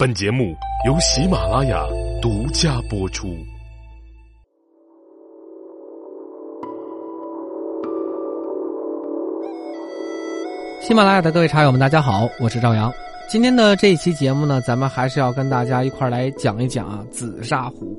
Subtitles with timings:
[0.00, 0.56] 本节目
[0.86, 1.86] 由喜马拉雅
[2.22, 3.36] 独家播出。
[10.80, 12.90] 喜马拉雅的各位茶友们，大家好，我是赵阳。
[13.28, 17.94] 今天的这一期节目呢，咱们还是要跟大家一块来讲一讲啊紫砂壶。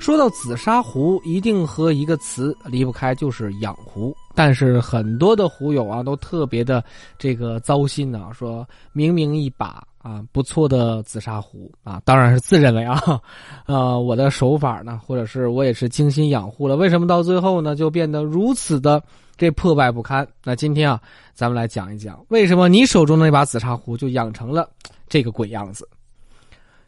[0.00, 4.12] 说到紫砂壶，一定和一个词离不开，就是养壶。
[4.34, 6.82] 但是很多的壶友啊，都特别的
[7.16, 13.20] 这个糟心呢，说明明一把啊不错的紫砂壶啊，当然是自认为啊，
[13.66, 19.02] 呃，我的手法呢，或者是我也是精心养护了，为什么到最后呢，就变得如此的
[19.36, 20.24] 这破败不堪？
[20.44, 21.00] 那今天啊，
[21.34, 24.70] 咱们来讲一讲，为什么你手中的那把紫砂壶就养成了
[25.08, 25.88] 这个鬼样子？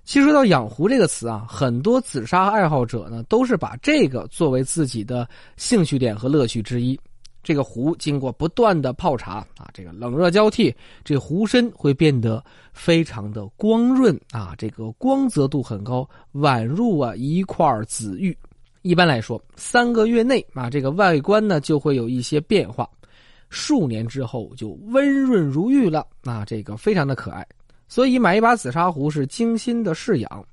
[0.04, 6.98] 其实说到养壶这个词啊，很多紫砂爱好者呢，都是把这个作为自己的兴趣点和乐趣之一。
[7.42, 18.36] 这个壶经过不断的泡茶啊，这个冷热交替，这壶身会变得非常的光润啊，这个光泽度很高，宛如啊一块紫玉。
[18.82, 22.88] 一般来说，三个月内啊，这个外观呢就会有一些变化，
[23.48, 27.46] 数年之后就温润如玉了啊，这个非常的可爱。
[27.88, 30.44] 所以买一把紫砂壶是精心的饲养。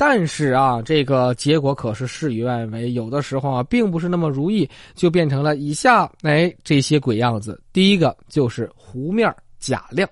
[0.00, 7.60] 但是啊，这个结果可是事与愿违，有的时候啊，并不是那么如意，就变成了以下哎这些鬼样子。
[7.72, 10.08] 第一个就是壶面假亮，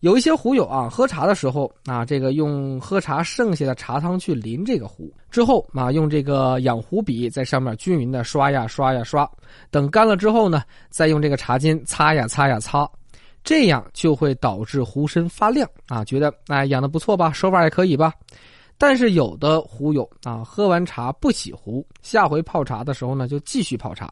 [0.00, 9.26] 有一些壶友啊，喝茶的时候啊，这个用喝茶剩下的茶汤去淋这个壶，之后啊，用这个养壶笔在上面均匀的刷呀刷呀刷，
[9.70, 12.86] 等干了之后呢，再用这个茶巾擦呀擦呀擦，
[13.42, 18.12] 这样就会导致壶身发亮啊，觉得哎养的不错吧，手法也可以吧。
[18.78, 24.08] 但是有的壶友啊，喝完茶不洗壶，下回泡茶的时候呢，就继续泡茶。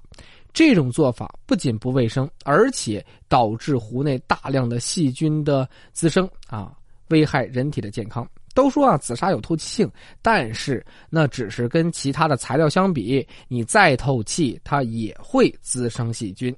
[0.52, 6.72] 这种做法不仅不卫生，而且导致壶内大量的细菌的滋生啊，
[7.08, 8.28] 危害人体的健康。
[8.54, 9.90] 都说啊，紫砂有透气性，
[10.22, 16.56] 但是那只是跟其他的材料相比，你再透气，它也会滋生细菌。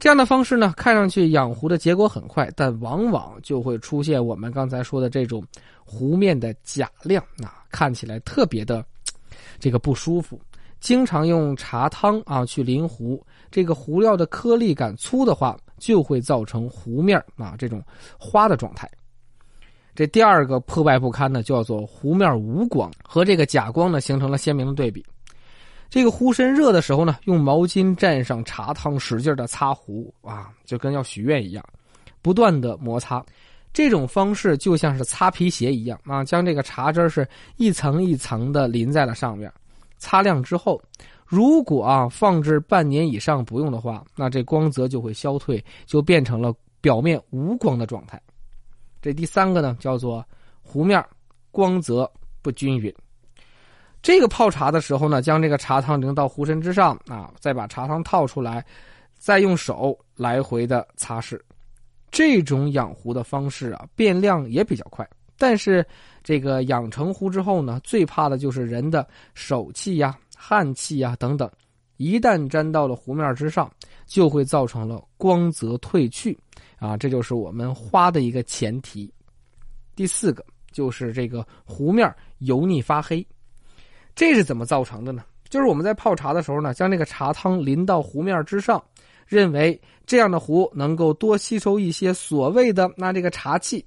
[0.00, 5.44] 这样的方式呢，看上去养壶的结果很快，但往往就会出现我们刚才说的这种。
[5.92, 8.84] 壶面的假亮啊，看起来特别的
[9.58, 10.40] 这个不舒服。
[10.78, 17.82] 经常用茶汤啊去淋壶，这个壶料的颗粒感粗的话，就会造成壶面啊这种
[18.16, 18.88] 花的状态。
[19.92, 25.04] 这第二个破败不堪呢，叫做壶面无光，和这个假光呢形成了鲜明的对比。
[25.90, 31.64] 这个壶身热的时候呢，用毛巾蘸上茶汤，使劲的擦壶啊，就跟要许愿一样，
[32.22, 33.22] 不断的摩擦。
[33.72, 39.52] 这种方式就像是擦皮鞋一样啊，将这个茶汁是一层一层的淋在了上面。
[39.98, 40.80] 擦亮之后，
[41.26, 48.20] 如果啊放置半年以上不用的话，那这光泽就会消退，就变成了表面无光的状态。
[49.02, 50.24] 这第三个呢，叫做
[50.62, 51.04] 壶面
[51.50, 52.10] 光泽
[52.42, 52.94] 不均匀。
[54.02, 58.64] 这个泡茶的时候呢，将这个茶汤淋到壶身之上啊，再把茶汤套出来，
[59.18, 61.38] 再用手来回的擦拭。
[62.10, 65.86] 这种养壶的方式啊，变亮也比较快，但是
[66.24, 71.48] 这个养成壶之后呢，最怕的就是人的手气呀、汗气呀等等，
[71.98, 73.70] 一旦沾到了壶面之上，
[74.06, 76.36] 就会造成了光泽褪去，
[76.78, 79.12] 啊，这就是我们花的一个前提。
[79.94, 83.24] 第四个就是这个壶面油腻发黑，
[84.14, 85.24] 这是怎么造成的呢？
[85.48, 88.82] 就是我们在泡茶的时候呢，将这个茶汤淋到壶面之上。
[89.26, 93.84] 认为这样的壶能够多吸收一些所谓的那这个茶气，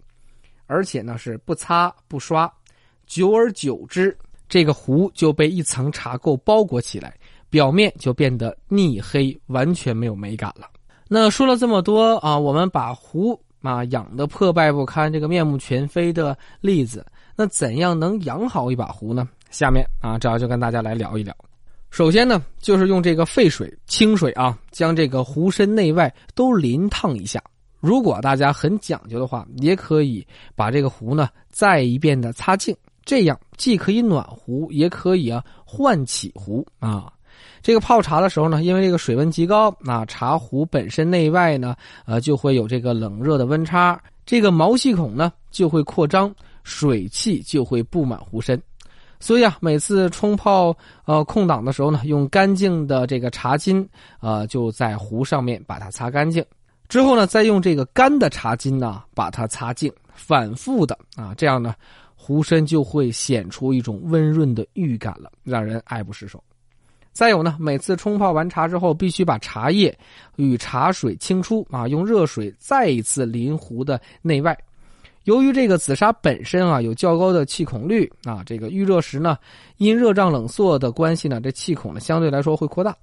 [0.68, 2.50] 而且呢是不擦不刷，
[3.06, 4.18] 久而久之，
[4.48, 7.14] 这个壶就被一层茶垢包裹起来，
[7.50, 10.70] 表面就变得腻黑，完全没有美感了。
[11.10, 17.04] 那说了这么多啊，我们把壶啊养的破败不堪，这个面目全非的例子，
[17.36, 19.28] 那怎样能养好一把壶呢？
[19.50, 21.36] 下面啊，这要就跟大家来聊一聊。
[21.90, 27.42] 首先呢，就是用这个沸水、清水啊，将这个壶身内外都淋烫一下。
[27.80, 30.26] 如果大家很讲究的话，也可以
[30.56, 32.76] 把这个壶呢再一遍的擦净，
[33.06, 37.13] 这样既可以暖壶，也可以啊唤起壶啊。
[37.64, 41.74] 这个泡茶的时候呢，因为这个水温极高，那茶壶本身内外呢，
[42.06, 48.62] 呃，就会有这个冷热的温差，这个毛细孔呢就会扩张，水汽就会布满壶身。
[49.18, 50.76] 所以啊，每次冲泡
[51.06, 53.88] 呃空档的时候呢，用干净的这个茶巾
[54.20, 56.44] 啊，就在壶上面把它擦干净。
[56.90, 61.74] 之后呢，再用这个干的茶巾呢，把它擦净，反复的啊，这样呢，
[62.14, 66.44] 壶身就会显出一种温润的玉感了，让人爱不释手。
[67.14, 69.96] 再有呢，每次冲泡完茶之后，必须把茶叶
[70.36, 74.58] 与茶水清出啊，用热水再一次淋壶的内外。
[75.26, 79.38] 由于这个紫砂本身啊有较高的气孔率啊，这个预热时呢，
[79.78, 82.94] 因热胀冷缩的关系呢，这气孔呢相对来说会扩大。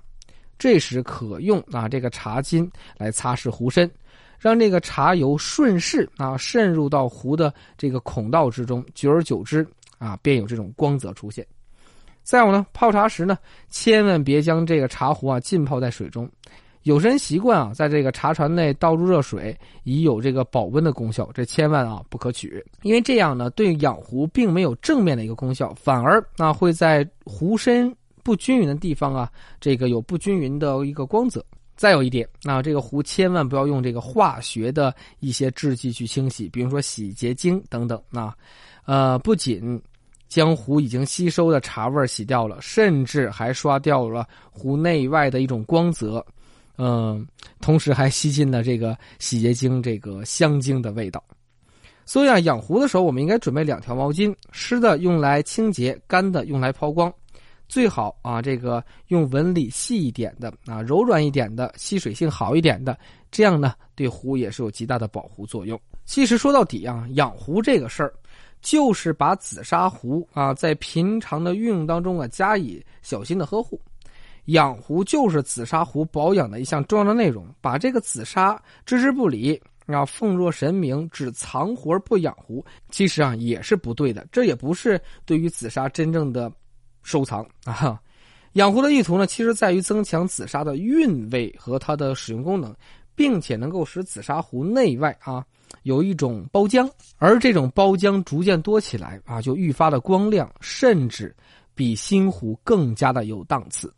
[0.58, 2.68] 这时可用啊这个茶巾
[2.98, 3.90] 来擦拭壶身，
[4.38, 9.66] 让这个茶油顺势啊渗入到壶的这个孔道之中，久而久之
[9.98, 11.46] 啊便有这种光泽出现。
[12.30, 13.36] 再有呢，泡茶时呢，
[13.70, 16.30] 千万别将这个茶壶啊浸泡在水中。
[16.84, 27.92] 有些人习惯啊，在这个茶船内倒入热水，以有这个保温的功效，这千万啊不可取，因为这样呢，对养壶并没有正面的一个功效，反而啊会在壶身
[28.22, 29.28] 不均匀的地方啊，
[29.60, 31.44] 这个有不均匀的一个光泽。
[31.74, 38.36] 再有一点，那这个壶千万不要用这个化学的一些制剂去清洗，比如说洗洁精等等啊，
[38.84, 39.82] 呃，不仅
[40.30, 46.24] 将壶已经吸收的茶味洗掉了，甚至还刷掉了壶内外的一种光泽。
[46.78, 47.26] 嗯，
[47.60, 51.22] 同时还吸进了这个洗洁精这个香精的味道，
[52.06, 57.12] 所以啊，养壶的时候我们应该准备两条毛巾，湿的用来清洁，干的用来抛光，
[57.68, 62.98] 最好啊，这个用纹理细一点的啊，柔软一点的，吸水性好一点的，
[63.30, 65.78] 这样呢，对壶也是有极大的保护作用。
[66.06, 68.14] 其实说到底啊，养壶这个事儿，
[68.60, 73.80] 就是把紫砂壶啊，在平常的运用当中啊，加以小心的呵护。
[74.46, 84.26] 养壶就是紫砂壶保养的一项重要的内容，把这个紫砂置之不理，啊，奉若神明，只藏壶而不养壶，其实啊也是不对的。
[84.32, 86.50] 这也不是对于紫砂真正的
[87.02, 88.00] 收藏啊。
[88.54, 92.74] 养壶的意图呢，其实在于增强紫砂的韵味和它的使用功能，
[93.14, 95.44] 并且能够使紫砂壶内外啊
[95.82, 101.34] 有一种包浆，而这种包浆逐渐多起来啊，就愈发的光亮，甚至
[101.74, 103.92] 比新壶更加的有档次。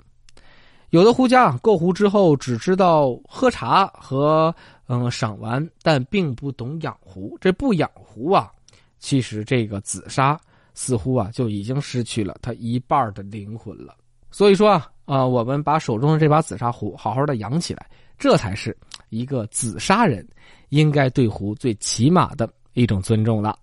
[0.90, 4.54] 有的壶家购壶之后只知道喝茶和
[4.88, 7.36] 嗯赏玩，但并不懂养壶。
[7.40, 8.52] 这不养壶啊，
[8.98, 10.38] 其实这个紫砂
[10.74, 13.96] 似乎啊就已经失去了它一半的灵魂了。
[14.30, 17.86] 所以说啊啊，我们把手中的这把紫砂壶好好的养起来，
[18.18, 18.76] 这才是
[19.08, 20.26] 一个紫砂人
[20.72, 23.58] 应该对壶最起码的一种尊重了。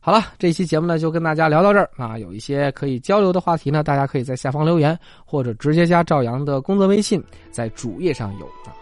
[0.00, 2.18] 好了，这期节目呢就跟大家聊到这儿啊。
[2.18, 7.22] 有一些可以交流的话题呢，大家可以在下方留言，或者直接加赵阳的工作微信，
[7.52, 8.74] 在主页上有啊。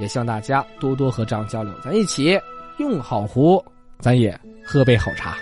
[0.00, 2.40] 也希望大家多多和张交流，咱一起
[2.78, 3.62] 用好壶，
[3.98, 5.36] 咱也喝杯好茶。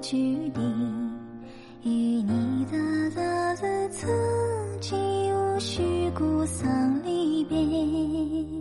[0.00, 0.16] 句
[0.50, 0.60] 滴
[1.82, 4.10] 与你的日子曾
[4.80, 8.59] 经无需顾丧离别。